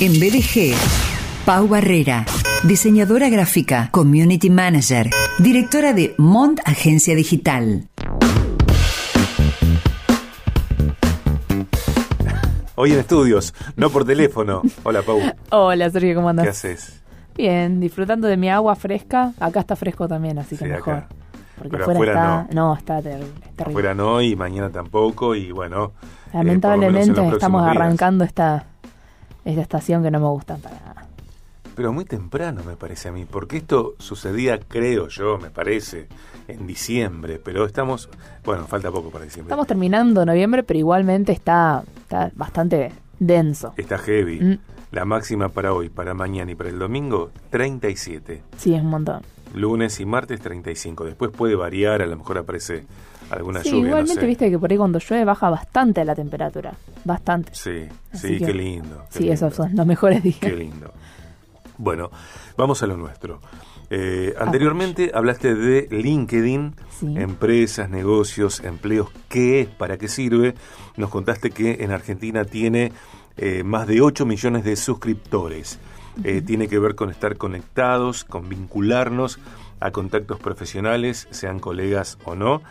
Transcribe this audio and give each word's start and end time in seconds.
En 0.00 0.12
BDG, 0.12 0.74
Pau 1.44 1.66
Barrera, 1.68 2.24
diseñadora 2.64 3.28
gráfica, 3.28 3.88
community 3.90 4.48
manager, 4.50 5.10
directora 5.38 5.92
de 5.92 6.14
Mont 6.18 6.60
Agencia 6.64 7.14
Digital. 7.16 7.88
Hoy 12.76 12.92
en 12.92 13.00
estudios, 13.00 13.54
no 13.76 13.90
por 13.90 14.04
teléfono. 14.04 14.62
Hola, 14.84 15.02
Pau. 15.02 15.18
Hola, 15.50 15.90
Sergio, 15.90 16.14
¿cómo 16.14 16.28
andas? 16.28 16.44
¿Qué 16.44 16.50
haces? 16.50 17.02
Bien, 17.36 17.80
disfrutando 17.80 18.28
de 18.28 18.36
mi 18.36 18.48
agua 18.50 18.76
fresca. 18.76 19.32
Acá 19.40 19.60
está 19.60 19.74
fresco 19.74 20.06
también, 20.06 20.38
así 20.38 20.56
que 20.56 20.64
Sí, 20.64 20.70
mejor. 20.70 20.94
acá. 20.94 21.08
Porque 21.56 21.70
Pero 21.76 21.82
afuera, 21.90 22.12
afuera 22.12 22.40
está. 22.42 22.54
No. 22.54 22.74
está 22.76 23.02
terrible. 23.02 23.26
terrible. 23.56 23.64
Afuera 23.72 23.94
no 23.94 24.22
y 24.22 24.36
mañana 24.36 24.70
tampoco 24.70 25.34
y 25.34 25.50
bueno. 25.50 25.92
eh, 26.28 26.34
Lamentablemente 26.34 27.20
estamos 27.30 27.64
días. 27.64 27.76
arrancando 27.76 28.22
esta, 28.22 28.64
esta 29.48 29.62
estación 29.62 30.02
que 30.02 30.10
no 30.10 30.20
me 30.20 30.26
gusta 30.26 30.56
para 30.56 30.78
nada. 30.80 31.06
Pero 31.74 31.92
muy 31.92 32.04
temprano 32.04 32.62
me 32.66 32.76
parece 32.76 33.08
a 33.08 33.12
mí, 33.12 33.24
porque 33.24 33.58
esto 33.58 33.94
sucedía, 33.98 34.58
creo 34.58 35.08
yo, 35.08 35.38
me 35.38 35.50
parece, 35.50 36.08
en 36.48 36.66
diciembre, 36.66 37.40
pero 37.42 37.64
estamos, 37.64 38.08
bueno, 38.44 38.66
falta 38.66 38.90
poco 38.90 39.10
para 39.10 39.24
diciembre. 39.24 39.52
Estamos 39.52 39.66
terminando 39.66 40.26
noviembre, 40.26 40.64
pero 40.64 40.78
igualmente 40.78 41.32
está, 41.32 41.84
está 42.00 42.30
bastante 42.34 42.92
denso. 43.18 43.74
Está 43.76 43.96
heavy. 43.98 44.40
Mm. 44.40 44.58
La 44.90 45.04
máxima 45.04 45.50
para 45.50 45.72
hoy, 45.72 45.88
para 45.88 46.14
mañana 46.14 46.50
y 46.50 46.54
para 46.54 46.70
el 46.70 46.78
domingo, 46.78 47.30
37. 47.50 48.42
Sí, 48.56 48.74
es 48.74 48.80
un 48.80 48.88
montón. 48.88 49.22
Lunes 49.54 50.00
y 50.00 50.06
martes, 50.06 50.40
35. 50.40 51.04
Después 51.04 51.30
puede 51.30 51.54
variar, 51.54 52.02
a 52.02 52.06
lo 52.06 52.16
mejor 52.16 52.38
aparece 52.38 52.86
alguna 53.30 53.62
Sí, 53.62 53.70
lluvia. 53.70 53.82
no 53.82 53.88
igualmente 53.88 54.20
sé. 54.20 54.26
viste 54.26 54.50
que 54.50 54.58
por 54.58 54.70
ahí 54.70 54.76
cuando 54.76 54.98
llueve 54.98 55.24
baja 55.24 55.50
bastante 55.50 56.04
la 56.04 56.14
temperatura. 56.14 56.74
Bastante. 57.04 57.50
Sí, 57.54 57.86
Así 58.12 58.28
sí, 58.28 58.38
que- 58.38 58.46
qué 58.46 58.54
lindo. 58.54 59.04
qué 59.10 59.12
Sí, 59.18 59.18
lindo. 59.20 59.34
esos 59.34 59.54
son 59.54 59.74
los 59.76 59.86
mejores 59.86 60.22
días. 60.22 60.38
Qué 60.40 60.52
lindo. 60.52 60.92
Bueno, 61.76 62.10
vamos 62.56 62.82
a 62.82 62.86
lo 62.86 62.96
nuestro. 62.96 63.40
Eh, 63.90 64.34
anteriormente 64.38 65.12
hablaste 65.14 65.54
de 65.54 65.88
LinkedIn, 65.90 66.74
Sí. 67.00 67.14
empresas, 67.16 67.88
negocios, 67.88 68.60
empleos, 68.60 69.08
qué 69.28 69.60
es, 69.62 69.68
para 69.68 69.96
qué 69.96 70.08
sirve. 70.08 70.54
Nos 70.96 71.08
contaste 71.10 71.50
que 71.50 71.78
en 71.84 71.90
Argentina 71.92 72.44
tiene 72.44 72.92
eh, 73.40 73.62
más 73.62 73.86
de 73.86 74.00
8 74.00 74.26
millones 74.26 74.64
de 74.64 74.74
suscriptores. 74.74 75.78
Eh, 76.24 76.42
tiene 76.44 76.66
que 76.66 76.80
ver 76.80 76.96
con 76.96 77.08
estar 77.10 77.36
conectados, 77.36 78.24
con 78.24 78.48
vincularnos 78.48 79.38
a 79.78 79.92
contactos 79.92 80.40
profesionales, 80.40 81.28
sean 81.30 81.60
colegas 81.60 82.18
o 82.24 82.34
no. 82.34 82.62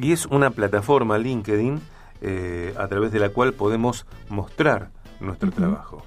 Y 0.00 0.12
es 0.12 0.26
una 0.26 0.50
plataforma, 0.50 1.18
LinkedIn, 1.18 1.80
eh, 2.20 2.74
a 2.78 2.88
través 2.88 3.12
de 3.12 3.18
la 3.18 3.30
cual 3.30 3.52
podemos 3.52 4.06
mostrar 4.28 4.90
nuestro 5.20 5.50
trabajo. 5.50 6.02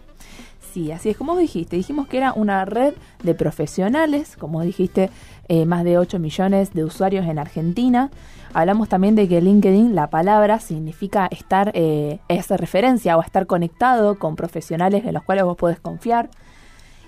Sí, 0.74 0.92
así 0.92 1.10
es 1.10 1.18
como 1.18 1.36
dijiste. 1.36 1.76
Dijimos 1.76 2.08
que 2.08 2.18
era 2.18 2.34
una 2.34 2.64
red 2.66 2.94
de 3.24 3.34
profesionales, 3.34 4.38
como 4.38 4.62
dijiste, 4.62 5.10
eh, 5.48 5.66
más 5.66 5.84
de 5.84 5.98
8 5.98 6.20
millones 6.20 6.74
de 6.74 6.84
usuarios 6.84 7.26
en 7.26 7.40
Argentina. 7.40 8.12
Hablamos 8.54 8.88
también 8.88 9.16
de 9.16 9.28
que 9.28 9.42
LinkedIn, 9.42 9.96
la 9.96 10.10
palabra, 10.10 10.60
significa 10.60 11.28
estar, 11.32 11.72
eh, 11.74 12.20
es 12.28 12.50
referencia 12.50 13.18
o 13.18 13.22
estar 13.22 13.48
conectado 13.48 14.20
con 14.20 14.36
profesionales 14.36 15.06
en 15.06 15.14
los 15.14 15.24
cuales 15.24 15.44
vos 15.44 15.58
podés 15.58 15.80
confiar. 15.80 16.30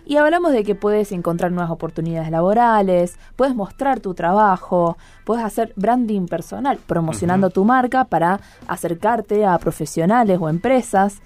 Y 0.05 0.17
hablamos 0.17 0.51
de 0.51 0.63
que 0.63 0.75
puedes 0.75 1.11
encontrar 1.11 1.51
nuevas 1.51 1.71
oportunidades 1.71 2.31
laborales, 2.31 3.17
puedes 3.35 3.55
mostrar 3.55 3.99
tu 3.99 4.13
trabajo, 4.13 4.97
puedes 5.25 5.45
hacer 5.45 5.73
branding 5.75 6.25
personal, 6.25 6.79
promocionando 6.85 7.49
tu 7.49 7.65
marca 7.65 8.05
para 8.05 8.39
acercarte 8.67 9.45
a 9.45 9.57
profesionales 9.59 10.39
o 10.41 10.49
empresas. 10.49 11.21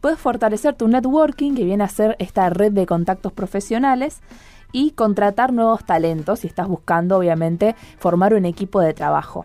Puedes 0.00 0.18
fortalecer 0.18 0.74
tu 0.74 0.88
networking, 0.88 1.54
que 1.54 1.64
viene 1.64 1.84
a 1.84 1.88
ser 1.88 2.16
esta 2.18 2.48
red 2.50 2.72
de 2.72 2.86
contactos 2.86 3.32
profesionales, 3.32 4.20
y 4.72 4.92
contratar 4.92 5.52
nuevos 5.52 5.84
talentos 5.84 6.40
si 6.40 6.46
estás 6.46 6.68
buscando, 6.68 7.18
obviamente, 7.18 7.74
formar 7.98 8.34
un 8.34 8.44
equipo 8.44 8.80
de 8.80 8.94
trabajo. 8.94 9.44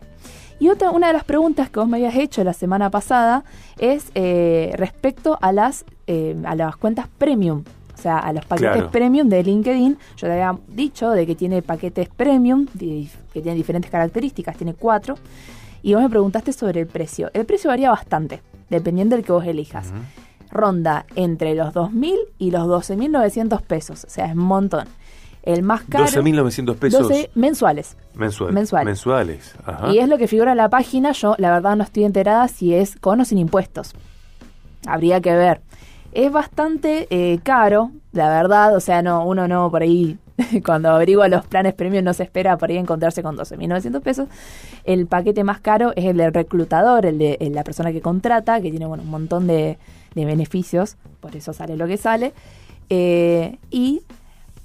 Y 0.59 0.69
otra, 0.69 0.91
una 0.91 1.07
de 1.07 1.13
las 1.13 1.25
preguntas 1.25 1.69
que 1.69 1.79
vos 1.79 1.89
me 1.89 1.97
habías 1.97 2.15
hecho 2.15 2.43
la 2.43 2.53
semana 2.53 2.89
pasada 2.89 3.43
es 3.77 4.11
eh, 4.15 4.73
respecto 4.77 5.37
a 5.41 5.51
las, 5.51 5.85
eh, 6.07 6.35
a 6.45 6.55
las 6.55 6.77
cuentas 6.77 7.07
premium. 7.17 7.63
O 7.97 8.01
sea, 8.01 8.19
a 8.19 8.33
los 8.33 8.45
paquetes 8.45 8.73
Claro. 8.73 8.91
premium 8.91 9.29
de 9.29 9.41
LinkedIn. 9.43 9.97
Yo 10.17 10.27
te 10.27 10.33
había 10.33 10.57
dicho 10.67 11.09
de 11.11 11.25
que 11.25 11.33
tiene 11.35 11.61
paquetes 11.61 12.09
premium, 12.09 12.67
que 12.67 13.07
tienen 13.33 13.55
diferentes 13.55 13.89
características, 13.89 14.57
tiene 14.57 14.73
cuatro. 14.73 15.15
Y 15.81 15.93
vos 15.93 16.03
me 16.03 16.09
preguntaste 16.09 16.51
sobre 16.53 16.81
el 16.81 16.87
precio. 16.87 17.29
El 17.33 17.45
precio 17.45 17.69
varía 17.69 17.89
bastante, 17.91 18.41
dependiendo 18.69 19.15
del 19.15 19.23
que 19.25 19.31
vos 19.31 19.45
elijas. 19.45 19.91
Ronda 20.51 21.05
entre 21.15 21.53
los 21.55 21.73
2.000 21.73 22.15
y 22.37 22.51
los 22.51 22.67
12.900 22.67 23.61
pesos. 23.61 24.03
O 24.05 24.09
sea, 24.09 24.25
es 24.25 24.31
un 24.33 24.39
montón. 24.39 24.87
El 25.43 25.61
más 25.63 25.81
caro... 25.83 26.05
12.900 26.05 26.75
pesos 26.75 27.07
12 27.07 27.29
mensuales. 27.35 27.95
mensual- 28.15 28.51
mensuales. 28.51 28.85
mensuales. 28.85 29.55
Ajá. 29.65 29.91
Y 29.91 29.99
es 29.99 30.09
lo 30.09 30.17
que 30.17 30.27
figura 30.27 30.51
en 30.51 30.57
la 30.57 30.69
página. 30.69 31.11
Yo, 31.11 31.35
la 31.37 31.51
verdad, 31.51 31.75
no 31.75 31.83
estoy 31.83 32.03
enterada 32.03 32.47
si 32.47 32.73
es 32.73 32.95
con 32.95 33.21
o 33.21 33.25
sin 33.25 33.37
impuestos. 33.37 33.93
Habría 34.87 35.21
que 35.21 35.35
ver. 35.35 35.61
Es 36.15 36.31
bastante 36.31 37.07
eh, 37.09 37.39
caro, 37.43 37.91
la 38.13 38.29
verdad. 38.29 38.73
O 38.73 38.79
sea, 38.79 39.01
no 39.01 39.25
uno 39.25 39.49
no 39.49 39.69
por 39.69 39.81
ahí, 39.81 40.17
cuando 40.65 40.89
averigua 40.89 41.27
los 41.27 41.45
planes 41.45 41.73
premium, 41.73 42.05
no 42.05 42.13
se 42.13 42.23
espera 42.23 42.57
por 42.57 42.69
ahí 42.69 42.77
encontrarse 42.77 43.21
con 43.21 43.35
12.900 43.35 44.01
pesos. 44.01 44.29
El 44.85 45.07
paquete 45.07 45.43
más 45.43 45.59
caro 45.59 45.91
es 45.97 46.05
el 46.05 46.15
del 46.15 46.33
reclutador, 46.33 47.05
el 47.05 47.17
de 47.17 47.37
la 47.53 47.65
persona 47.65 47.91
que 47.91 47.99
contrata, 47.99 48.61
que 48.61 48.69
tiene 48.69 48.85
bueno, 48.85 49.03
un 49.03 49.09
montón 49.09 49.45
de, 49.45 49.77
de 50.15 50.25
beneficios. 50.25 50.95
Por 51.19 51.35
eso 51.35 51.51
sale 51.51 51.75
lo 51.75 51.85
que 51.85 51.97
sale. 51.97 52.31
Eh, 52.89 53.57
y 53.69 54.01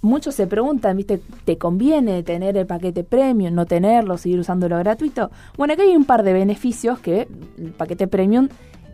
muchos 0.03 0.37
se 0.37 0.47
preguntan, 0.47 0.97
¿viste? 0.97 1.21
¿Te 1.45 1.59
conviene 1.59 2.23
tener 2.23 2.57
el 2.59 2.67
paquete 2.67 3.03
premium, 3.03 3.55
no 3.55 3.67
tenerlo, 3.67 4.19
seguir 4.19 4.39
usándolo 4.39 4.79
gratuito? 4.79 5.33
Bueno, 5.57 5.73
aquí 5.73 5.83
hay 5.83 5.97
un 5.97 6.05
par 6.05 6.23
de 6.23 6.33
beneficios 6.33 7.01
que 7.01 7.27
el 7.59 7.73
paquete 7.73 8.07
premium 8.07 8.49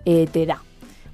eh, 0.06 0.26
te 0.32 0.46
da. 0.46 0.62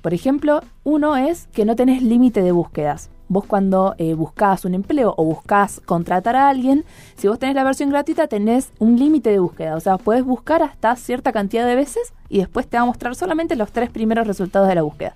Por 0.03 0.13
ejemplo, 0.15 0.61
uno 0.83 1.17
es 1.17 1.47
que 1.53 1.65
no 1.65 1.77
tenés 1.77 2.03
límite 2.03 2.43
de 2.43 2.51
búsquedas. 2.51 3.09
Vos 3.29 3.47
cuando 3.47 3.95
eh, 3.99 4.15
buscás 4.15 4.65
un 4.65 4.75
empleo 4.75 5.15
o 5.17 5.25
buscás 5.25 5.81
contratar 5.87 6.37
a 6.37 6.49
alguien, 6.49 6.85
si 7.17 7.29
vos 7.29 7.39
tenés 7.39 7.55
la 7.55 7.65
versión 7.65 7.89
gratuita 7.89 8.27
tenés 8.27 8.73
un 8.81 8.99
límite 8.99 9.31
de 9.31 9.39
búsqueda. 9.39 9.77
O 9.77 9.81
sea, 9.81 9.97
podés 9.97 10.25
buscar 10.25 10.63
hasta 10.63 10.95
cierta 10.97 11.33
cantidad 11.33 11.65
de 11.67 11.77
veces 11.77 12.13
y 12.29 12.39
después 12.39 12.67
te 12.67 12.77
va 12.77 12.83
a 12.83 12.87
mostrar 12.87 13.15
solamente 13.15 13.57
los 13.57 13.71
tres 13.71 13.91
primeros 13.91 14.27
resultados 14.27 14.69
de 14.69 14.75
la 14.75 14.83
búsqueda. 14.83 15.15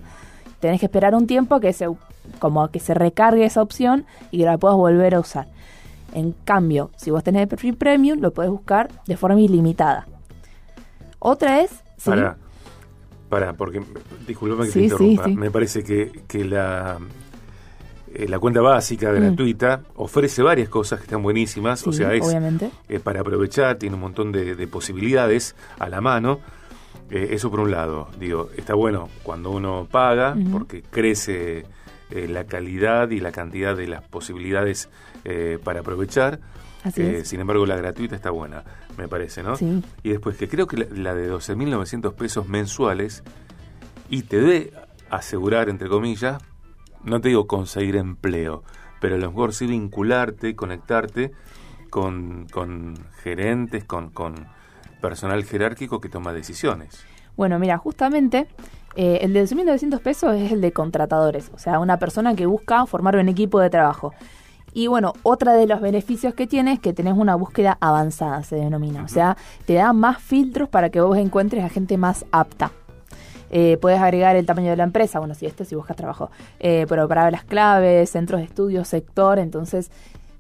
Tenés 0.61 0.81
que 0.81 0.87
esperar 0.87 1.15
un 1.15 1.27
tiempo 1.27 1.61
que 1.61 1.73
se, 1.73 1.89
como 2.39 2.69
que 2.69 2.81
se 2.81 2.95
recargue 2.95 3.45
esa 3.45 3.61
opción 3.61 4.07
y 4.31 4.39
que 4.39 4.45
la 4.45 4.57
puedas 4.57 4.77
volver 4.77 5.17
a 5.17 5.21
usar. 5.21 5.49
En 6.15 6.33
cambio, 6.45 6.91
si 6.97 7.11
vos 7.11 7.25
tenés 7.25 7.43
el 7.43 7.49
perfil 7.49 7.77
premium, 7.77 8.21
lo 8.21 8.33
podés 8.33 8.51
buscar 8.51 8.89
de 9.07 9.17
forma 9.17 9.41
ilimitada. 9.41 10.07
Otra 11.19 11.61
es... 11.61 11.71
Para, 13.29 13.55
porque, 13.55 13.83
disculpame 14.27 14.67
que 14.67 14.73
Sí, 14.73 14.79
te 14.81 14.85
interrumpa. 14.85 15.25
sí. 15.25 15.37
Me 15.37 15.51
parece 15.51 15.83
que, 15.83 16.13
que 16.29 16.45
la, 16.45 16.99
eh, 18.15 18.29
la 18.29 18.39
cuenta 18.39 18.61
básica, 18.61 19.11
Mm. 19.11 19.15
gratuita, 19.17 19.83
ofrece 19.97 20.43
varias 20.43 20.69
cosas 20.69 21.01
que 21.01 21.05
están 21.07 21.23
buenísimas. 21.23 21.85
o 21.87 21.93
sea, 21.93 22.15
es 22.15 22.25
obviamente. 22.25 22.71
eh, 22.89 23.01
para 23.01 23.21
aprovechar, 23.21 23.77
tiene 23.79 23.95
un 23.97 24.01
montón 24.03 24.31
de, 24.33 24.55
de 24.55 24.67
posibilidades 24.69 25.57
a 25.79 25.89
la 25.89 26.01
mano. 26.01 26.39
Eh, 27.11 27.29
eso 27.33 27.51
por 27.51 27.61
un 27.61 27.71
lado, 27.71 28.09
digo, 28.19 28.51
está 28.57 28.75
bueno 28.75 29.09
cuando 29.23 29.51
uno 29.51 29.87
paga, 29.91 30.37
porque 30.53 30.83
crece 30.83 31.65
la 32.11 32.45
calidad 32.45 33.11
y 33.11 33.19
la 33.21 33.33
cantidad 33.33 33.77
de 33.77 33.89
las 33.89 34.03
posibilidades 34.03 34.89
para 35.65 35.81
aprovechar. 35.81 36.39
Así 36.87 37.03
Eh, 37.03 37.19
es. 37.19 37.29
Sin 37.29 37.41
embargo, 37.41 37.67
la 37.67 37.77
gratuita 37.77 38.15
está 38.15 38.31
buena, 38.31 38.65
me 38.97 39.09
parece, 39.09 39.43
¿no? 39.43 39.57
Sí. 39.57 39.83
Y 40.03 40.11
después 40.11 40.37
que 40.37 40.49
creo 40.49 40.67
que 40.67 40.77
la, 40.77 40.87
la 40.91 41.15
de 41.15 41.31
12.900 41.31 42.15
pesos 42.15 42.49
mensuales 42.49 43.23
y 44.09 44.23
te 44.23 44.41
debe 44.41 44.73
asegurar, 45.11 45.69
entre 45.69 45.89
comillas, 45.89 46.43
no 47.05 47.21
te 47.21 47.29
digo 47.29 47.47
conseguir 47.47 47.97
empleo, 47.97 48.63
pero 49.01 49.17
a 49.17 49.19
lo 49.19 49.29
mejor 49.31 49.53
sí 49.53 49.67
vincularte, 49.67 50.55
conectarte 50.57 51.33
con, 51.91 52.47
con 52.53 52.95
gerentes, 53.23 53.85
con, 53.85 54.11
con 54.11 54.47
personal 55.01 55.45
jerárquico 55.45 56.01
que 56.01 56.09
toma 56.09 56.33
decisiones. 56.33 57.05
Bueno, 57.37 57.59
mira, 57.59 57.79
justamente 57.79 58.47
eh, 58.97 59.19
el 59.23 59.33
de 59.33 59.45
12.900 59.45 60.01
pesos 60.01 60.35
es 60.37 60.53
el 60.53 60.61
de 60.61 60.73
contratadores, 60.73 61.51
o 61.55 61.59
sea, 61.59 61.79
una 61.81 61.99
persona 61.99 62.35
que 62.35 62.47
busca 62.47 62.87
formar 62.87 63.17
un 63.17 63.29
equipo 63.29 63.61
de 63.61 63.71
trabajo. 63.71 64.15
Y 64.77 64.89
bueno, 64.89 65.15
otra 65.23 65.55
de 65.55 65.67
los 65.67 65.81
beneficios 65.81 66.35
que 66.35 66.47
tiene 66.47 66.75
es 66.75 66.81
que 66.81 66.93
tenés 66.93 67.15
una 67.17 67.35
búsqueda 67.35 67.79
avanzada, 67.81 68.43
se 68.43 68.57
denomina. 68.57 69.05
O 69.05 69.09
sea, 69.09 69.39
te 69.65 69.73
da 69.73 69.95
más 69.95 70.21
filtros 70.21 70.69
para 70.69 70.91
que 70.91 71.01
vos 71.01 71.17
encuentres 71.17 71.65
a 71.65 71.71
gente 71.71 71.97
más 71.97 72.27
apta. 72.31 72.73
Eh, 73.49 73.79
puedes 73.81 73.99
agregar 73.99 74.37
el 74.37 74.45
tamaño 74.45 74.69
de 74.69 74.77
la 74.77 74.85
empresa, 74.85 75.19
bueno, 75.19 75.35
si 75.35 75.47
esto 75.47 75.65
si 75.65 75.75
buscas 75.77 75.97
trabajo, 75.97 76.31
eh, 76.61 76.85
pero 76.91 77.09
palabras 77.09 77.43
claves, 77.45 78.11
centros 78.11 78.39
de 78.39 78.45
estudio, 78.45 78.85
sector, 78.85 79.39
entonces 79.39 79.91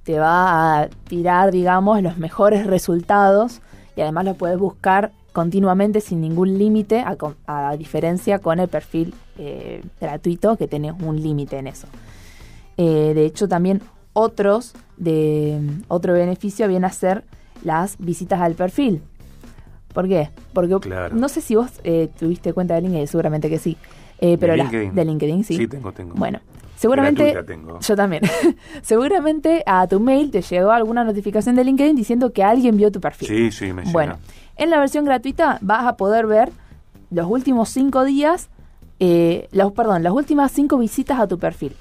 te 0.02 0.18
va 0.18 0.80
a 0.82 0.88
tirar, 1.08 1.50
digamos, 1.50 2.02
los 2.02 2.18
mejores 2.18 2.66
resultados 2.66 3.62
y 3.96 4.02
además 4.02 4.26
lo 4.26 4.34
puedes 4.34 4.58
buscar 4.58 5.12
continuamente 5.32 6.02
sin 6.02 6.20
ningún 6.20 6.58
límite, 6.58 7.02
a 7.46 7.76
diferencia 7.78 8.38
con 8.38 8.60
el 8.60 8.68
perfil 8.68 9.14
eh, 9.38 9.82
gratuito 9.98 10.58
que 10.58 10.68
tenés 10.68 10.92
un 11.00 11.22
límite 11.22 11.56
en 11.56 11.68
eso. 11.68 11.86
Eh, 12.76 13.12
de 13.14 13.24
hecho, 13.24 13.48
también 13.48 13.80
otros 14.18 14.72
de 14.96 15.60
otro 15.88 16.14
beneficio 16.14 16.66
viene 16.68 16.86
a 16.86 16.90
ser 16.90 17.22
las 17.62 17.98
visitas 17.98 18.40
al 18.40 18.54
perfil. 18.54 19.02
¿Por 19.92 20.08
qué? 20.08 20.30
Porque 20.54 20.74
Claro. 20.80 21.14
no 21.14 21.28
sé 21.28 21.42
si 21.42 21.54
vos 21.54 21.70
eh, 21.84 22.08
tuviste 22.18 22.54
cuenta 22.54 22.74
de 22.74 22.80
LinkedIn, 22.80 23.06
seguramente 23.08 23.50
que 23.50 23.58
sí. 23.58 23.76
Eh, 24.18 24.38
pero 24.40 24.54
¿De 24.54 24.58
LinkedIn? 24.60 24.94
de 24.94 25.04
LinkedIn, 25.04 25.44
sí. 25.44 25.56
Sí, 25.58 25.68
tengo, 25.68 25.92
tengo. 25.92 26.14
Bueno, 26.14 26.40
seguramente. 26.76 27.34
Tengo. 27.44 27.78
Yo 27.86 27.94
también. 27.94 28.22
seguramente 28.82 29.62
a 29.66 29.86
tu 29.86 30.00
mail 30.00 30.30
te 30.30 30.40
llegó 30.40 30.70
alguna 30.70 31.04
notificación 31.04 31.54
de 31.56 31.64
LinkedIn 31.64 31.94
diciendo 31.94 32.32
que 32.32 32.42
alguien 32.42 32.78
vio 32.78 32.90
tu 32.90 33.00
perfil. 33.00 33.28
Sí, 33.28 33.52
sí, 33.52 33.72
me 33.74 33.82
llega. 33.82 33.92
Bueno, 33.92 34.18
en 34.56 34.70
la 34.70 34.78
versión 34.78 35.04
gratuita 35.04 35.58
vas 35.60 35.84
a 35.86 35.96
poder 35.98 36.26
ver 36.26 36.50
los 37.10 37.26
últimos 37.30 37.68
cinco 37.68 38.04
días, 38.04 38.48
eh, 38.98 39.48
los, 39.52 39.72
perdón, 39.72 40.02
las 40.02 40.14
últimas 40.14 40.52
cinco 40.52 40.78
visitas 40.78 41.20
a 41.20 41.26
tu 41.26 41.38
perfil. 41.38 41.74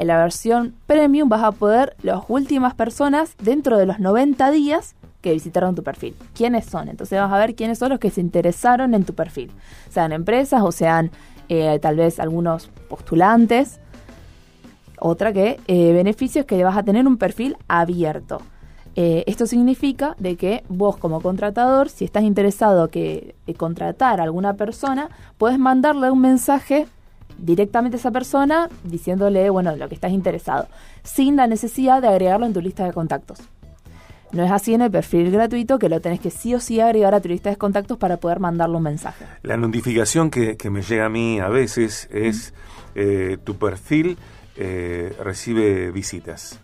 En 0.00 0.06
la 0.06 0.16
versión 0.16 0.74
premium 0.86 1.28
vas 1.28 1.42
a 1.42 1.52
poder 1.52 1.94
las 2.00 2.22
últimas 2.28 2.72
personas 2.72 3.34
dentro 3.36 3.76
de 3.76 3.84
los 3.84 3.98
90 3.98 4.50
días 4.50 4.94
que 5.20 5.34
visitaron 5.34 5.74
tu 5.74 5.82
perfil. 5.82 6.16
¿Quiénes 6.34 6.64
son? 6.64 6.88
Entonces 6.88 7.20
vas 7.20 7.30
a 7.30 7.36
ver 7.36 7.54
quiénes 7.54 7.80
son 7.80 7.90
los 7.90 7.98
que 7.98 8.08
se 8.08 8.22
interesaron 8.22 8.94
en 8.94 9.04
tu 9.04 9.12
perfil. 9.12 9.50
Sean 9.90 10.12
empresas 10.12 10.62
o 10.62 10.72
sean 10.72 11.10
eh, 11.50 11.78
tal 11.82 11.96
vez 11.96 12.18
algunos 12.18 12.68
postulantes. 12.88 13.78
Otra 14.98 15.34
que 15.34 15.60
eh, 15.66 15.92
beneficio 15.92 16.40
es 16.40 16.46
que 16.46 16.64
vas 16.64 16.78
a 16.78 16.82
tener 16.82 17.06
un 17.06 17.18
perfil 17.18 17.58
abierto. 17.68 18.40
Eh, 18.96 19.24
esto 19.26 19.44
significa 19.44 20.16
de 20.18 20.36
que 20.36 20.64
vos 20.70 20.96
como 20.96 21.20
contratador, 21.20 21.90
si 21.90 22.06
estás 22.06 22.22
interesado 22.22 22.88
que 22.88 23.34
de 23.46 23.52
contratar 23.52 24.18
a 24.18 24.22
alguna 24.22 24.54
persona, 24.54 25.10
puedes 25.36 25.58
mandarle 25.58 26.10
un 26.10 26.22
mensaje 26.22 26.86
directamente 27.38 27.96
a 27.96 28.00
esa 28.00 28.10
persona 28.10 28.68
diciéndole, 28.84 29.50
bueno, 29.50 29.74
lo 29.76 29.88
que 29.88 29.94
estás 29.94 30.12
interesado, 30.12 30.68
sin 31.02 31.36
la 31.36 31.46
necesidad 31.46 32.02
de 32.02 32.08
agregarlo 32.08 32.46
en 32.46 32.52
tu 32.52 32.60
lista 32.60 32.84
de 32.84 32.92
contactos. 32.92 33.38
No 34.32 34.44
es 34.44 34.50
así 34.52 34.74
en 34.74 34.82
el 34.82 34.90
perfil 34.92 35.30
gratuito 35.32 35.78
que 35.78 35.88
lo 35.88 36.00
tenés 36.00 36.20
que 36.20 36.30
sí 36.30 36.54
o 36.54 36.60
sí 36.60 36.78
agregar 36.78 37.14
a 37.14 37.20
tu 37.20 37.28
lista 37.28 37.50
de 37.50 37.56
contactos 37.56 37.98
para 37.98 38.18
poder 38.18 38.38
mandarle 38.38 38.76
un 38.76 38.84
mensaje. 38.84 39.24
La 39.42 39.56
notificación 39.56 40.30
que, 40.30 40.56
que 40.56 40.70
me 40.70 40.82
llega 40.82 41.06
a 41.06 41.08
mí 41.08 41.40
a 41.40 41.48
veces 41.48 42.08
es 42.12 42.54
eh, 42.94 43.38
tu 43.42 43.56
perfil 43.56 44.16
eh, 44.56 45.16
recibe 45.22 45.90
visitas. 45.90 46.60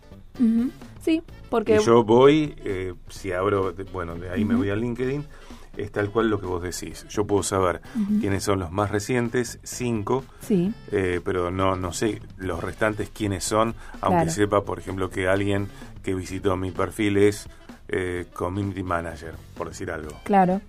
Sí, 1.02 1.22
porque 1.48 1.76
Y 1.76 1.78
yo 1.84 2.04
voy, 2.04 2.54
eh, 2.64 2.92
si 3.08 3.32
abro, 3.32 3.74
bueno, 3.92 4.16
de 4.16 4.30
ahí 4.30 4.44
me 4.44 4.54
voy 4.54 4.68
a 4.70 4.76
LinkedIn, 4.76 5.24
es 5.76 5.92
tal 5.92 6.10
cual 6.10 6.28
lo 6.30 6.40
que 6.40 6.46
vos 6.46 6.62
decís. 6.62 7.06
Yo 7.08 7.26
puedo 7.26 7.42
saber 7.42 7.80
quiénes 8.20 8.44
son 8.44 8.58
los 8.60 8.70
más 8.70 8.90
recientes, 8.90 9.58
cinco, 9.62 10.24
sí, 10.40 10.72
eh, 10.92 11.20
pero 11.24 11.50
no, 11.50 11.76
no 11.76 11.92
sé 11.92 12.20
los 12.38 12.62
restantes 12.62 13.10
quiénes 13.10 13.44
son, 13.44 13.74
aunque 14.00 14.22
Claro. 14.24 14.30
sepa, 14.30 14.64
por 14.64 14.78
ejemplo, 14.78 15.10
que 15.10 15.28
alguien 15.28 15.68
que 16.02 16.14
visitó 16.14 16.56
mi 16.56 16.70
perfil 16.70 17.16
es 17.18 17.48
eh, 17.88 18.26
Community 18.32 18.82
Manager, 18.82 19.34
por 19.56 19.68
decir 19.68 19.90
algo. 19.90 20.10
Claro. 20.24 20.60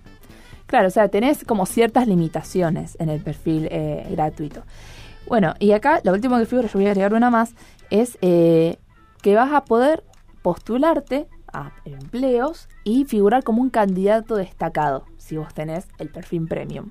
Claro, 0.66 0.88
o 0.88 0.90
sea, 0.90 1.08
tenés 1.08 1.44
como 1.44 1.64
ciertas 1.64 2.06
limitaciones 2.06 2.96
en 3.00 3.08
el 3.08 3.20
perfil 3.20 3.68
eh, 3.70 4.06
gratuito. 4.10 4.62
Bueno, 5.26 5.54
y 5.58 5.72
acá 5.72 6.00
lo 6.04 6.12
último 6.12 6.38
que 6.38 6.44
figura, 6.46 6.68
yo 6.68 6.78
voy 6.78 6.86
a 6.86 6.90
agregar 6.90 7.14
una 7.14 7.30
más, 7.30 7.54
es 7.90 8.18
eh, 8.20 8.76
que 9.22 9.34
vas 9.34 9.52
a 9.52 9.64
poder 9.64 10.04
postularte 10.42 11.26
a 11.52 11.72
empleos 11.84 12.68
y 12.84 13.04
figurar 13.04 13.42
como 13.44 13.62
un 13.62 13.70
candidato 13.70 14.36
destacado 14.36 15.04
si 15.16 15.36
vos 15.36 15.52
tenés 15.54 15.86
el 15.98 16.08
perfil 16.10 16.46
premium. 16.46 16.90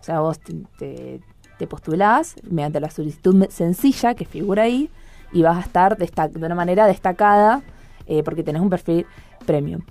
O 0.00 0.02
sea, 0.02 0.20
vos 0.20 0.38
te, 0.40 1.20
te- 1.58 1.66
postulás 1.66 2.36
mediante 2.48 2.78
la 2.80 2.88
solicitud 2.90 3.46
sencilla 3.50 4.14
que 4.14 4.24
figura 4.24 4.62
ahí 4.62 4.90
y 5.32 5.42
vas 5.42 5.56
a 5.56 5.60
estar 5.60 5.96
de 5.98 6.46
una 6.46 6.54
manera 6.54 6.86
destacada 6.86 7.62
eh, 8.06 8.22
porque 8.22 8.42
tenés 8.42 8.62
un 8.62 8.70
perfil 8.70 9.06
premium. 9.44 9.82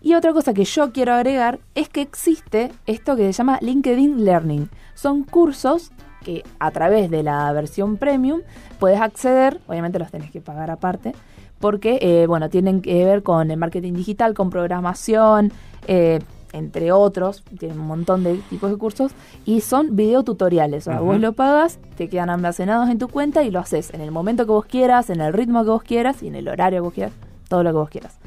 Y 0.00 0.14
otra 0.14 0.32
cosa 0.32 0.52
que 0.52 0.64
yo 0.64 0.90
quiero 0.90 1.12
agregar 1.12 1.60
es 1.74 1.88
que 1.88 2.00
existe 2.00 2.72
esto 2.86 3.14
que 3.14 3.26
se 3.26 3.32
llama 3.34 3.58
LinkedIn 3.60 4.24
Learning. 4.24 4.68
Son 4.94 5.22
cursos 5.22 5.92
que 6.24 6.42
a 6.58 6.70
través 6.72 7.10
de 7.10 7.22
la 7.22 7.52
versión 7.52 7.98
premium 7.98 8.40
puedes 8.80 9.00
acceder, 9.00 9.60
obviamente 9.68 9.98
los 9.98 10.10
tenés 10.10 10.30
que 10.30 10.40
pagar 10.40 10.70
aparte, 10.70 11.14
porque 11.62 12.00
eh, 12.02 12.26
bueno, 12.26 12.50
tienen 12.50 12.82
que 12.82 13.04
ver 13.04 13.22
con 13.22 13.52
el 13.52 13.56
marketing 13.56 13.92
digital, 13.92 14.34
con 14.34 14.50
programación, 14.50 15.52
eh, 15.86 16.18
entre 16.52 16.90
otros, 16.90 17.44
tienen 17.56 17.78
un 17.78 17.86
montón 17.86 18.24
de 18.24 18.34
tipos 18.50 18.68
de 18.68 18.76
cursos 18.76 19.12
y 19.46 19.60
son 19.60 19.94
videotutoriales. 19.94 20.88
O 20.88 20.90
sea, 20.90 21.00
vos 21.00 21.20
lo 21.20 21.34
pagas, 21.34 21.78
te 21.96 22.08
quedan 22.08 22.30
almacenados 22.30 22.90
en 22.90 22.98
tu 22.98 23.06
cuenta 23.08 23.44
y 23.44 23.52
lo 23.52 23.60
haces 23.60 23.94
en 23.94 24.00
el 24.00 24.10
momento 24.10 24.44
que 24.44 24.50
vos 24.50 24.66
quieras, 24.66 25.08
en 25.08 25.20
el 25.20 25.32
ritmo 25.32 25.62
que 25.62 25.70
vos 25.70 25.84
quieras 25.84 26.22
y 26.24 26.26
en 26.26 26.34
el 26.34 26.48
horario 26.48 26.78
que 26.78 26.82
vos 26.82 26.94
quieras, 26.94 27.12
todo 27.48 27.62
lo 27.62 27.70
que 27.70 27.76
vos 27.76 27.90
quieras. 27.90 28.18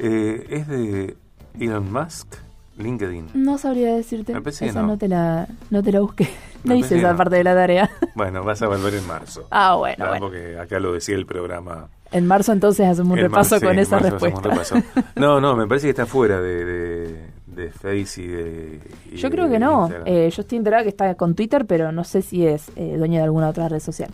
Eh, 0.00 0.46
es 0.50 0.66
de 0.66 1.16
Elon 1.60 1.90
Musk, 1.90 2.34
LinkedIn. 2.78 3.30
No 3.34 3.58
sabría 3.58 3.94
decirte. 3.94 4.32
Me 4.34 4.40
parece 4.42 4.66
que 4.66 4.72
no. 4.72 4.86
no. 4.86 4.98
te 4.98 5.08
la 5.08 5.46
no 5.70 5.82
te 5.82 5.92
la 5.92 6.00
busqué. 6.00 6.28
No 6.66 6.72
Me 6.74 6.78
hice 6.80 6.88
parece 6.88 6.94
que 6.96 7.00
esa 7.00 7.12
no. 7.12 7.16
parte 7.18 7.36
de 7.36 7.44
la 7.44 7.54
tarea. 7.54 7.90
Bueno, 8.16 8.42
vas 8.42 8.60
a 8.62 8.66
volver 8.66 8.94
en 8.94 9.06
marzo. 9.06 9.46
ah, 9.50 9.76
bueno, 9.76 10.04
Ah, 10.04 10.08
bueno. 10.08 10.26
Porque 10.26 10.58
acá 10.58 10.80
lo 10.80 10.92
decía 10.92 11.14
el 11.14 11.24
programa. 11.26 11.88
En 12.12 12.26
marzo 12.26 12.52
entonces 12.52 12.86
hacemos 12.88 13.12
un 13.12 13.18
En 13.18 13.24
repaso 13.26 13.38
marzo, 13.54 13.56
sí, 13.58 13.64
con 13.64 13.72
en 13.74 13.78
esa 13.80 13.98
respuesta. 14.00 14.40
repaso. 14.48 14.76
No, 15.16 15.40
no, 15.40 15.54
me 15.56 15.66
parece 15.68 15.86
que 15.86 15.90
está 15.90 16.06
fuera 16.06 16.40
de, 16.40 16.64
de, 16.64 17.30
de 17.46 17.70
Face 17.70 18.20
y 18.22 18.26
de. 18.26 18.80
y 19.12 19.16
Yo 19.16 19.30
creo 19.30 19.44
de 19.46 19.52
que 19.52 19.58
no. 19.60 19.88
Eh, 20.04 20.28
yo 20.34 20.42
estoy 20.42 20.58
enterada 20.58 20.82
que 20.82 20.88
está 20.88 21.14
con 21.14 21.34
Twitter, 21.36 21.66
pero 21.66 21.92
no 21.92 22.02
sé 22.04 22.22
si 22.22 22.46
es 22.46 22.70
eh, 22.76 22.96
dueño 22.98 23.18
de 23.18 23.24
alguna 23.24 23.48
otra 23.48 23.68
red 23.68 23.80
social. 23.80 24.10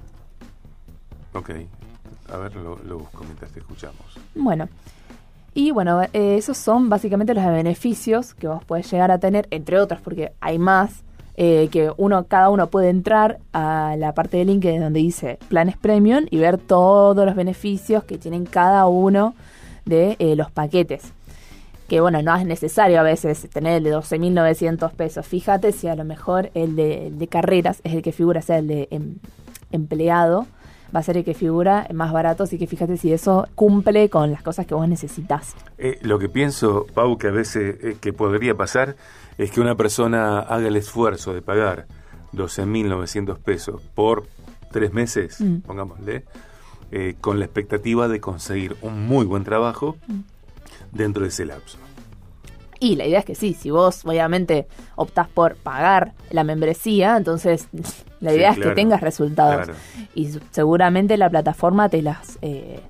Ok. 1.34 1.50
A 2.32 2.36
ver, 2.36 2.54
lo, 2.56 2.78
lo 2.84 2.98
busco 2.98 3.24
mientras 3.24 3.50
te 3.50 3.60
escuchamos. 3.60 4.18
Bueno. 4.34 4.68
Y 5.54 5.70
bueno, 5.70 6.02
eh, 6.02 6.36
esos 6.38 6.56
son 6.56 6.88
básicamente 6.88 7.34
los 7.34 7.44
beneficios 7.44 8.34
que 8.34 8.48
vos 8.48 8.64
podés 8.64 8.90
llegar 8.90 9.10
a 9.10 9.18
tener, 9.18 9.46
entre 9.50 9.78
otros, 9.78 10.00
porque 10.00 10.32
hay 10.40 10.58
más, 10.58 11.02
eh, 11.36 11.68
que 11.70 11.90
uno, 11.96 12.24
cada 12.26 12.50
uno 12.50 12.68
puede 12.68 12.88
entrar 12.90 13.38
a 13.52 13.94
la 13.98 14.14
parte 14.14 14.36
de 14.38 14.44
LinkedIn 14.44 14.80
donde 14.80 15.00
dice 15.00 15.38
planes 15.48 15.76
premium 15.76 16.26
y 16.30 16.38
ver 16.38 16.58
todos 16.58 17.24
los 17.24 17.34
beneficios 17.34 18.04
que 18.04 18.18
tienen 18.18 18.44
cada 18.46 18.86
uno 18.86 19.34
de 19.84 20.16
eh, 20.18 20.36
los 20.36 20.50
paquetes. 20.50 21.12
Que 21.88 22.00
bueno, 22.00 22.22
no 22.22 22.34
es 22.34 22.46
necesario 22.46 23.00
a 23.00 23.02
veces 23.02 23.48
tener 23.50 23.78
el 23.78 23.84
de 23.84 23.94
12.900 23.94 24.90
pesos. 24.92 25.26
Fíjate 25.26 25.72
si 25.72 25.88
a 25.88 25.96
lo 25.96 26.04
mejor 26.04 26.50
el 26.54 26.76
de, 26.76 27.08
el 27.08 27.18
de 27.18 27.26
carreras 27.28 27.80
es 27.84 27.92
el 27.92 28.02
que 28.02 28.12
figura, 28.12 28.40
sea 28.40 28.58
el 28.58 28.66
de 28.68 28.88
em- 28.90 29.16
empleado, 29.70 30.46
va 30.94 31.00
a 31.00 31.02
ser 31.02 31.16
el 31.16 31.24
que 31.24 31.34
figura 31.34 31.86
más 31.94 32.12
barato, 32.12 32.42
así 32.44 32.58
que 32.58 32.66
fíjate 32.66 32.96
si 32.96 33.12
eso 33.12 33.48
cumple 33.54 34.08
con 34.10 34.30
las 34.30 34.42
cosas 34.42 34.66
que 34.66 34.74
vos 34.74 34.88
necesitas. 34.88 35.54
Eh, 35.78 35.98
lo 36.02 36.18
que 36.18 36.28
pienso, 36.28 36.86
Pau, 36.94 37.16
que 37.18 37.28
a 37.28 37.30
veces 37.30 37.76
eh, 37.82 37.96
que 38.00 38.12
podría 38.12 38.54
pasar 38.54 38.96
es 39.38 39.50
que 39.50 39.60
una 39.60 39.74
persona 39.74 40.40
haga 40.40 40.68
el 40.68 40.76
esfuerzo 40.76 41.32
de 41.32 41.40
pagar 41.42 41.86
12.900 42.32 43.38
pesos 43.38 43.80
por 43.94 44.26
tres 44.70 44.92
meses, 44.92 45.40
Mm. 45.40 45.56
pongámosle, 45.60 46.24
eh, 46.90 47.14
con 47.20 47.38
la 47.38 47.44
expectativa 47.46 48.08
de 48.08 48.20
conseguir 48.20 48.76
un 48.82 49.06
muy 49.06 49.24
buen 49.24 49.44
trabajo 49.44 49.96
Mm. 50.08 50.20
dentro 50.92 51.22
de 51.22 51.28
ese 51.28 51.44
lapso. 51.46 51.78
Y 52.82 52.96
la 52.96 53.06
idea 53.06 53.20
es 53.20 53.24
que 53.24 53.36
sí, 53.36 53.54
si 53.54 53.70
vos 53.70 54.04
obviamente 54.04 54.66
optás 54.96 55.28
por 55.28 55.54
pagar 55.54 56.14
la 56.30 56.42
membresía, 56.42 57.16
entonces 57.16 57.68
la 58.20 58.30
Sí, 58.30 58.36
idea 58.36 58.50
es 58.50 58.56
claro, 58.56 58.70
que 58.70 58.74
tengas 58.74 59.00
resultados. 59.00 59.66
claro. 59.66 59.74
Y 60.16 60.30
seguramente 60.50 61.16
la 61.16 61.30
plataforma 61.30 61.88
te 61.88 62.02
las 62.02 62.38
eh, 62.42 62.80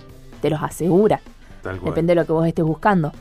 te 0.40 0.48
los 0.48 0.62
asegura. 0.62 1.20
Tal 1.62 1.78
cual. 1.78 1.90
Depende 1.92 2.12
de 2.12 2.20
lo 2.22 2.26
que 2.26 2.32
vos 2.32 2.46
estés 2.46 2.64
buscando. 2.64 3.12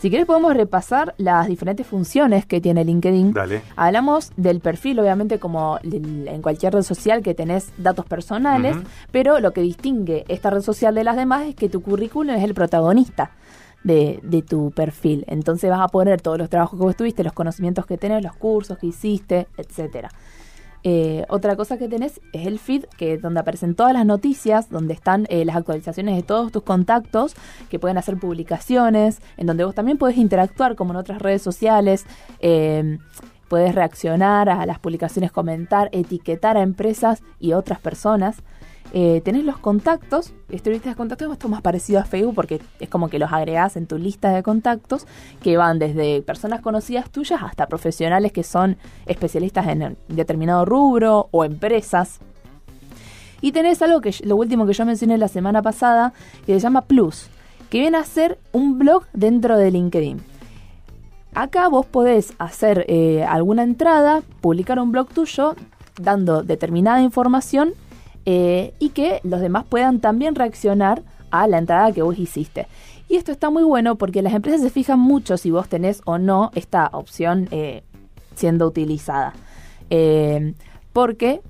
Si 0.00 0.10
querés 0.10 0.26
podemos 0.26 0.54
repasar 0.54 1.14
las 1.16 1.46
diferentes 1.46 1.86
funciones 1.86 2.44
que 2.44 2.60
tiene 2.60 2.84
LinkedIn. 2.84 3.32
Dale. 3.32 3.62
Hablamos 3.76 4.30
del 4.36 4.60
perfil, 4.60 4.98
obviamente, 5.00 5.38
como 5.38 5.78
en 5.82 6.42
cualquier 6.42 6.74
red 6.74 6.82
social 6.82 7.22
que 7.22 7.34
tenés 7.34 7.70
datos 7.78 8.04
personales, 8.04 8.76
pero 9.10 9.40
lo 9.40 9.52
que 9.52 9.62
distingue 9.62 10.24
esta 10.28 10.50
red 10.50 10.60
social 10.60 10.94
de 10.94 11.04
las 11.04 11.16
demás 11.16 11.46
es 11.46 11.54
que 11.54 11.68
tu 11.70 11.80
currículum 11.82 12.34
es 12.34 12.44
el 12.44 12.52
protagonista 12.52 13.30
de, 13.84 14.20
de 14.22 14.42
tu 14.42 14.70
perfil. 14.70 15.24
Entonces 15.28 15.70
vas 15.70 15.80
a 15.80 15.88
poner 15.88 16.20
todos 16.20 16.38
los 16.38 16.50
trabajos 16.50 16.78
que 16.78 16.84
vos 16.84 16.96
tuviste, 16.96 17.24
los 17.24 17.32
conocimientos 17.32 17.86
que 17.86 17.98
tenés, 17.98 18.22
los 18.22 18.34
cursos 18.36 18.78
que 18.78 18.88
hiciste, 18.88 19.46
etcétera. 19.56 20.10
Eh, 20.88 21.24
otra 21.28 21.56
cosa 21.56 21.78
que 21.78 21.88
tenés 21.88 22.20
es 22.32 22.46
el 22.46 22.60
feed, 22.60 22.84
que 22.96 23.14
es 23.14 23.20
donde 23.20 23.40
aparecen 23.40 23.74
todas 23.74 23.92
las 23.92 24.06
noticias, 24.06 24.70
donde 24.70 24.94
están 24.94 25.26
eh, 25.30 25.44
las 25.44 25.56
actualizaciones 25.56 26.14
de 26.14 26.22
todos 26.22 26.52
tus 26.52 26.62
contactos, 26.62 27.34
que 27.68 27.80
pueden 27.80 27.98
hacer 27.98 28.18
publicaciones, 28.18 29.20
en 29.36 29.48
donde 29.48 29.64
vos 29.64 29.74
también 29.74 29.98
podés 29.98 30.16
interactuar 30.16 30.76
como 30.76 30.92
en 30.92 30.98
otras 30.98 31.20
redes 31.20 31.42
sociales, 31.42 32.06
eh, 32.38 32.98
puedes 33.48 33.74
reaccionar 33.74 34.48
a 34.48 34.64
las 34.64 34.78
publicaciones, 34.78 35.32
comentar, 35.32 35.88
etiquetar 35.90 36.56
a 36.56 36.62
empresas 36.62 37.20
y 37.40 37.52
otras 37.52 37.80
personas. 37.80 38.36
Eh, 38.92 39.20
tenés 39.24 39.44
los 39.44 39.58
contactos, 39.58 40.32
esta 40.48 40.70
lista 40.70 40.90
de 40.90 40.96
contactos 40.96 41.36
es 41.36 41.48
más 41.50 41.60
parecido 41.60 42.00
a 42.00 42.04
Facebook 42.04 42.34
porque 42.34 42.60
es 42.80 42.88
como 42.88 43.08
que 43.08 43.18
los 43.18 43.32
agregás 43.32 43.76
en 43.76 43.86
tu 43.86 43.98
lista 43.98 44.30
de 44.30 44.42
contactos 44.42 45.06
que 45.42 45.56
van 45.56 45.78
desde 45.78 46.22
personas 46.22 46.60
conocidas 46.60 47.10
tuyas 47.10 47.42
hasta 47.42 47.66
profesionales 47.66 48.32
que 48.32 48.42
son 48.42 48.76
especialistas 49.06 49.66
en 49.68 49.96
determinado 50.08 50.64
rubro 50.64 51.28
o 51.30 51.44
empresas. 51.44 52.20
Y 53.40 53.52
tenés 53.52 53.82
algo 53.82 54.00
que 54.00 54.14
lo 54.24 54.36
último 54.36 54.66
que 54.66 54.72
yo 54.72 54.86
mencioné 54.86 55.18
la 55.18 55.28
semana 55.28 55.62
pasada 55.62 56.12
que 56.46 56.54
se 56.54 56.60
llama 56.60 56.82
Plus, 56.82 57.28
que 57.68 57.80
viene 57.80 57.98
a 57.98 58.04
ser 58.04 58.38
un 58.52 58.78
blog 58.78 59.04
dentro 59.12 59.58
de 59.58 59.70
LinkedIn. 59.70 60.20
Acá 61.34 61.68
vos 61.68 61.84
podés 61.84 62.32
hacer 62.38 62.86
eh, 62.88 63.24
alguna 63.24 63.62
entrada, 63.62 64.22
publicar 64.40 64.78
un 64.78 64.90
blog 64.90 65.08
tuyo 65.08 65.54
dando 66.00 66.42
determinada 66.42 67.02
información 67.02 67.74
eh, 68.28 68.74
y 68.80 68.88
que 68.88 69.20
los 69.22 69.40
demás 69.40 69.64
puedan 69.68 70.00
también 70.00 70.34
reaccionar 70.34 71.02
a 71.30 71.46
la 71.46 71.58
entrada 71.58 71.92
que 71.92 72.02
vos 72.02 72.18
hiciste. 72.18 72.66
Y 73.08 73.14
esto 73.14 73.30
está 73.30 73.50
muy 73.50 73.62
bueno 73.62 73.94
porque 73.94 74.20
las 74.20 74.34
empresas 74.34 74.60
se 74.60 74.70
fijan 74.70 74.98
mucho 74.98 75.36
si 75.36 75.52
vos 75.52 75.68
tenés 75.68 76.02
o 76.06 76.18
no 76.18 76.50
esta 76.56 76.90
opción 76.92 77.46
eh, 77.52 77.84
siendo 78.34 78.66
utilizada. 78.66 79.32
Eh, 79.90 80.54
porque 80.92 81.40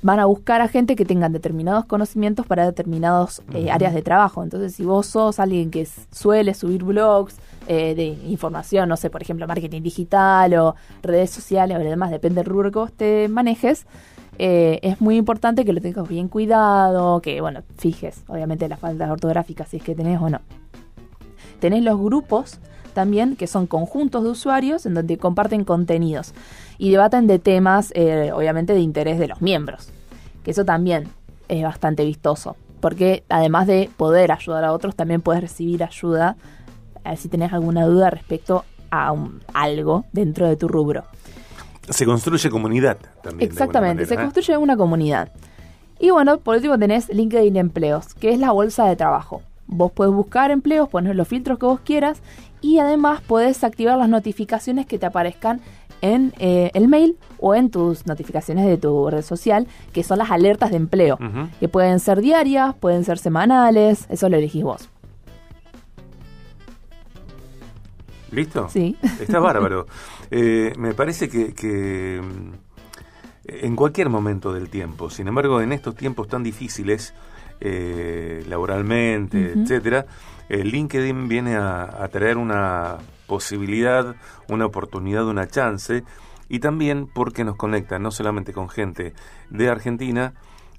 van 0.00 0.20
a 0.20 0.26
buscar 0.26 0.60
a 0.60 0.68
gente 0.68 0.94
que 0.94 1.04
tengan 1.04 1.32
determinados 1.32 1.86
conocimientos 1.86 2.46
para 2.46 2.66
determinadas 2.66 3.42
áreas 3.70 3.92
de 3.92 4.02
trabajo. 4.02 4.44
Entonces, 4.44 4.74
si 4.76 4.84
vos 4.84 5.06
sos 5.06 5.40
alguien 5.40 5.72
que 5.72 5.88
suele 6.12 6.54
subir 6.54 6.84
blogs 6.84 7.36
de 7.66 8.18
información, 8.26 8.88
no 8.88 8.96
sé, 8.96 9.10
por 9.10 9.22
ejemplo, 9.22 9.46
marketing 9.46 9.82
digital 9.82 10.54
o 10.54 10.74
redes 11.02 11.30
sociales 11.30 11.76
o 11.76 11.80
demás, 11.80 12.10
depende 12.10 12.42
del 12.42 12.50
rubro 12.50 12.72
que 12.72 12.78
vos 12.80 12.92
te 12.92 13.28
manejes, 13.28 13.86
eh, 14.38 14.80
es 14.82 15.00
muy 15.00 15.16
importante 15.16 15.64
que 15.64 15.72
lo 15.72 15.80
tengas 15.80 16.08
bien 16.08 16.28
cuidado, 16.28 17.20
que, 17.20 17.40
bueno, 17.40 17.62
fijes, 17.76 18.24
obviamente, 18.28 18.68
las 18.68 18.80
faltas 18.80 19.10
ortográficas, 19.10 19.68
si 19.68 19.76
es 19.76 19.82
que 19.82 19.94
tenés 19.94 20.20
o 20.20 20.30
no. 20.30 20.40
Tenés 21.60 21.82
los 21.82 22.00
grupos 22.00 22.58
también, 22.94 23.36
que 23.36 23.46
son 23.46 23.66
conjuntos 23.66 24.24
de 24.24 24.30
usuarios 24.30 24.86
en 24.86 24.94
donde 24.94 25.16
comparten 25.18 25.64
contenidos 25.64 26.34
y 26.78 26.90
debaten 26.90 27.26
de 27.26 27.38
temas, 27.38 27.92
eh, 27.94 28.32
obviamente, 28.34 28.72
de 28.72 28.80
interés 28.80 29.18
de 29.18 29.28
los 29.28 29.40
miembros. 29.40 29.90
Que 30.42 30.50
eso 30.50 30.64
también 30.64 31.08
es 31.48 31.62
bastante 31.62 32.04
vistoso, 32.04 32.56
porque 32.80 33.24
además 33.28 33.66
de 33.66 33.90
poder 33.96 34.32
ayudar 34.32 34.64
a 34.64 34.72
otros, 34.72 34.96
también 34.96 35.20
puedes 35.20 35.42
recibir 35.42 35.84
ayuda 35.84 36.36
a 37.04 37.16
si 37.16 37.28
tenés 37.28 37.52
alguna 37.52 37.86
duda 37.86 38.10
respecto 38.10 38.64
a 38.90 39.14
algo 39.54 40.04
dentro 40.12 40.48
de 40.48 40.56
tu 40.56 40.68
rubro. 40.68 41.04
Se 41.88 42.04
construye 42.04 42.50
comunidad 42.50 42.98
también. 43.22 43.50
Exactamente, 43.50 44.06
se 44.06 44.14
¿eh? 44.14 44.18
construye 44.18 44.56
una 44.56 44.76
comunidad. 44.76 45.32
Y 45.98 46.10
bueno, 46.10 46.38
por 46.38 46.56
último 46.56 46.78
tenés 46.78 47.08
LinkedIn 47.08 47.56
Empleos, 47.56 48.14
que 48.14 48.30
es 48.32 48.38
la 48.38 48.52
bolsa 48.52 48.86
de 48.86 48.96
trabajo. 48.96 49.42
Vos 49.66 49.92
podés 49.92 50.12
buscar 50.12 50.50
empleos, 50.50 50.88
poner 50.88 51.16
los 51.16 51.28
filtros 51.28 51.58
que 51.58 51.66
vos 51.66 51.80
quieras 51.80 52.20
y 52.60 52.78
además 52.78 53.20
podés 53.20 53.62
activar 53.64 53.96
las 53.98 54.08
notificaciones 54.08 54.86
que 54.86 54.98
te 54.98 55.06
aparezcan 55.06 55.60
en 56.00 56.32
eh, 56.38 56.70
el 56.74 56.88
mail 56.88 57.16
o 57.38 57.54
en 57.54 57.70
tus 57.70 58.06
notificaciones 58.06 58.66
de 58.66 58.76
tu 58.76 59.08
red 59.08 59.22
social, 59.22 59.66
que 59.92 60.02
son 60.02 60.18
las 60.18 60.30
alertas 60.30 60.70
de 60.70 60.76
empleo, 60.76 61.18
que 61.60 61.68
pueden 61.68 62.00
ser 62.00 62.20
diarias, 62.20 62.74
pueden 62.74 63.04
ser 63.04 63.18
semanales, 63.18 64.06
eso 64.10 64.28
lo 64.28 64.36
elegís 64.36 64.64
vos. 64.64 64.88
¿Listo? 68.32 68.68
Sí. 68.70 68.96
Está 69.20 69.38
bárbaro. 69.38 69.86
Eh, 70.30 70.72
me 70.78 70.94
parece 70.94 71.28
que, 71.28 72.20
mm, 72.22 72.52
en 73.44 73.76
cualquier 73.76 74.08
momento 74.08 74.52
del 74.52 74.70
tiempo, 74.70 75.10
sin 75.10 75.28
embargo, 75.28 75.60
en 75.60 75.72
estos 75.72 75.94
tiempos 75.94 76.28
tan 76.28 76.42
difíciles, 76.42 77.14
eh, 77.60 78.44
laboralmente, 78.48 79.52
etcétera, 79.52 80.06
LinkedIn 80.48 81.28
viene 81.28 81.56
a, 81.56 82.08
traer 82.10 82.36
una 82.36 82.98
posibilidad, 83.26 84.16
una 84.48 84.66
oportunidad, 84.66 85.26
una 85.26 85.46
chance, 85.46 86.02
y 86.48 86.58
también 86.58 87.06
porque 87.06 87.44
nos 87.44 87.56
conecta 87.56 87.98
no 87.98 88.10
solamente 88.10 88.52
con 88.52 88.68
gente 88.68 89.14
de 89.50 89.68
Argentina, 89.68 90.34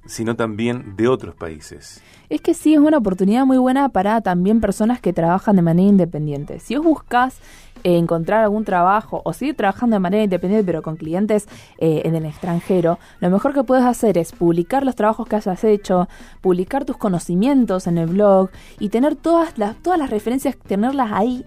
sino 0.05 0.35
también 0.35 0.95
de 0.95 1.07
otros 1.07 1.35
países. 1.35 2.01
Es 2.29 2.41
que 2.41 2.53
sí, 2.53 2.73
es 2.73 2.79
una 2.79 2.97
oportunidad 2.97 3.45
muy 3.45 3.57
buena 3.57 3.89
para 3.89 4.21
también 4.21 4.59
personas 4.59 4.99
que 4.99 5.13
trabajan 5.13 5.55
de 5.55 5.61
manera 5.61 5.87
independiente. 5.87 6.59
Si 6.59 6.75
os 6.75 6.83
buscas 6.83 7.39
eh, 7.83 7.97
encontrar 7.97 8.43
algún 8.43 8.65
trabajo 8.65 9.21
o 9.23 9.33
seguir 9.33 9.55
trabajando 9.55 9.95
de 9.95 9.99
manera 9.99 10.23
independiente 10.23 10.65
pero 10.65 10.81
con 10.81 10.95
clientes 10.95 11.47
eh, 11.77 12.01
en 12.05 12.15
el 12.15 12.25
extranjero, 12.25 12.97
lo 13.19 13.29
mejor 13.29 13.53
que 13.53 13.63
puedes 13.63 13.85
hacer 13.85 14.17
es 14.17 14.31
publicar 14.31 14.83
los 14.83 14.95
trabajos 14.95 15.27
que 15.27 15.35
hayas 15.35 15.63
hecho, 15.63 16.07
publicar 16.41 16.85
tus 16.85 16.97
conocimientos 16.97 17.87
en 17.87 17.97
el 17.97 18.07
blog 18.07 18.49
y 18.79 18.89
tener 18.89 19.15
todas 19.15 19.57
las, 19.57 19.75
todas 19.77 19.99
las 19.99 20.09
referencias, 20.09 20.57
tenerlas 20.57 21.11
ahí 21.11 21.45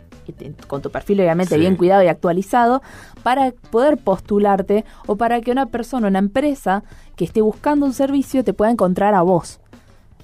con 0.67 0.83
tu 0.83 0.91
perfil 0.91 1.21
obviamente 1.21 1.59
bien 1.59 1.77
cuidado 1.77 2.03
y 2.03 2.09
actualizado, 2.09 2.83
para 3.23 3.53
poder 3.71 3.99
postularte 3.99 4.85
o 5.07 5.17
para 5.17 5.41
que 5.41 5.51
una 5.51 5.67
persona, 5.67 6.09
una 6.09 6.19
empresa 6.19 6.85
que 7.17 7.25
esté 7.25 7.41
buscando 7.41 7.87
un 7.87 7.93
servicio 7.93 8.45
te 8.45 8.53
pueda 8.53 8.71
encontrar 8.71 9.15
a 9.15 9.23
vos. 9.23 9.61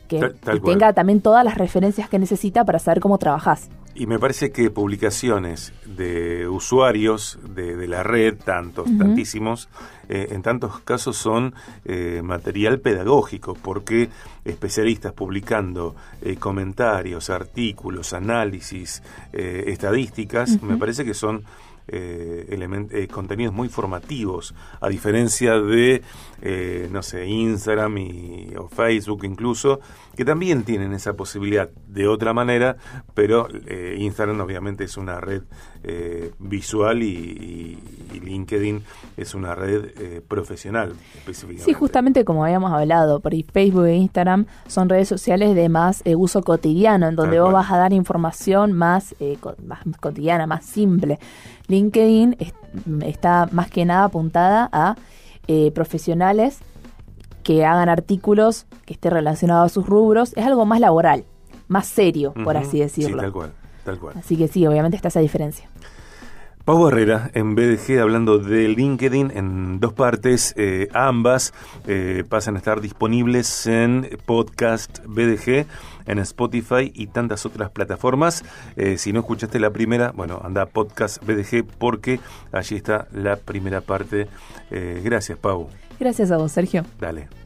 Que, 0.08 0.34
tenga 0.64 0.92
también 0.92 1.22
todas 1.22 1.42
las 1.44 1.56
referencias 1.56 2.08
que 2.08 2.18
necesita 2.18 2.64
para 2.64 2.78
saber 2.78 3.00
cómo 3.00 3.16
trabajas. 3.18 3.70
Y 3.94 4.06
me 4.06 4.18
parece 4.18 4.52
que 4.52 4.70
publicaciones 4.70 5.74
de 5.84 6.48
usuarios 6.48 7.38
de, 7.42 7.86
la 7.86 8.02
red, 8.02 8.36
tantos, 8.42 8.86
tantísimos, 8.96 9.68
eh, 10.08 10.28
en 10.30 10.40
tantos 10.40 10.80
casos 10.80 11.18
son 11.18 11.54
eh, 11.84 12.22
material 12.24 12.80
pedagógico, 12.80 13.54
porque 13.54 14.08
especialistas 14.46 15.12
publicando 15.12 15.94
eh, 16.22 16.36
comentarios, 16.36 17.28
artículos, 17.28 18.14
análisis, 18.14 19.02
estadísticas, 19.32 20.62
me 20.62 20.78
parece 20.78 21.04
que 21.04 21.14
son 21.14 21.44
eh, 21.88 23.08
contenidos 23.10 23.54
muy 23.54 23.68
formativos, 23.68 24.54
a 24.80 24.88
diferencia 24.88 25.58
de, 25.58 26.02
no 26.90 27.02
sé, 27.02 27.26
Instagram 27.26 27.98
y, 27.98 28.54
o 28.56 28.68
Facebook 28.68 29.24
incluso, 29.24 29.80
que 30.16 30.24
también 30.24 30.64
tienen 30.64 30.92
esa 30.92 31.14
posibilidad 31.14 31.70
de 31.88 32.06
otra 32.06 32.32
manera, 32.32 32.76
pero 33.14 33.48
Instagram 33.96 34.40
obviamente 34.40 34.84
es 34.84 34.96
una 34.96 35.20
red 35.20 35.42
visual 36.38 37.02
y, 37.02 37.78
LinkedIn 38.12 38.82
es 39.16 39.34
una 39.34 39.54
red 39.54 40.22
profesional 40.28 40.92
específicamente. 41.16 41.64
Sí, 41.64 41.72
justamente 41.72 42.24
como 42.24 42.44
habíamos 42.44 42.72
hablado, 42.72 43.20
por 43.20 43.32
Facebook 43.52 43.86
e 43.86 43.96
Instagram 43.96 44.46
son 44.68 44.88
redes 44.88 45.08
sociales 45.08 45.54
de 45.54 45.68
más 45.68 46.02
uso 46.16 46.42
cotidiano, 46.42 47.08
en 47.08 47.16
donde 47.16 47.40
vos 47.40 47.52
vas 47.52 47.70
a 47.70 47.78
dar 47.78 47.92
información 47.92 48.72
más, 48.72 49.14
más 49.64 49.80
cotidiana, 50.00 50.46
más 50.46 50.64
simple. 50.64 51.18
LinkedIn 51.72 52.36
está 53.04 53.48
más 53.50 53.70
que 53.70 53.84
nada 53.84 54.04
apuntada 54.04 54.68
a 54.72 54.96
eh, 55.48 55.72
profesionales 55.72 56.58
que 57.42 57.64
hagan 57.64 57.88
artículos 57.88 58.66
que 58.86 58.94
estén 58.94 59.12
relacionados 59.12 59.72
a 59.72 59.74
sus 59.74 59.86
rubros. 59.86 60.32
Es 60.36 60.46
algo 60.46 60.64
más 60.64 60.78
laboral, 60.80 61.24
más 61.68 61.86
serio, 61.86 62.32
por 62.44 62.56
así 62.56 62.78
decirlo. 62.78 63.16
Sí, 63.16 63.20
tal 63.22 63.32
cual, 63.32 63.52
tal 63.84 63.98
cual. 63.98 64.14
Así 64.16 64.36
que 64.36 64.48
sí, 64.48 64.66
obviamente 64.66 64.96
está 64.96 65.08
esa 65.08 65.20
diferencia. 65.20 65.68
Pau 66.64 66.86
Herrera 66.86 67.28
en 67.34 67.56
BDG 67.56 68.00
hablando 68.00 68.38
de 68.38 68.68
LinkedIn 68.68 69.32
en 69.34 69.80
dos 69.80 69.92
partes, 69.94 70.54
eh, 70.56 70.88
ambas 70.94 71.52
eh, 71.88 72.22
pasan 72.28 72.54
a 72.54 72.58
estar 72.58 72.80
disponibles 72.80 73.66
en 73.66 74.08
podcast 74.26 75.00
BDG, 75.04 75.66
en 76.06 76.18
Spotify 76.20 76.92
y 76.94 77.08
tantas 77.08 77.46
otras 77.46 77.70
plataformas. 77.70 78.44
Eh, 78.76 78.96
si 78.96 79.12
no 79.12 79.20
escuchaste 79.20 79.58
la 79.58 79.70
primera, 79.70 80.12
bueno, 80.12 80.40
anda 80.44 80.62
a 80.62 80.66
podcast 80.66 81.20
BDG 81.26 81.64
porque 81.64 82.20
allí 82.52 82.76
está 82.76 83.08
la 83.12 83.36
primera 83.36 83.80
parte. 83.80 84.28
gracias, 84.70 85.38
Pau. 85.38 85.68
Gracias 85.98 86.30
a 86.30 86.36
vos, 86.36 86.52
Sergio. 86.52 86.84
Dale. 87.00 87.41